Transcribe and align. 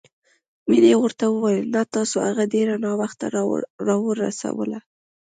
مينې 0.69 0.93
ورته 0.99 1.25
وويل 1.29 1.65
نه، 1.75 1.81
تاسو 1.95 2.15
هغه 2.27 2.43
ډېره 2.53 2.73
ناوخته 2.85 3.25
راورسوله. 3.89 4.79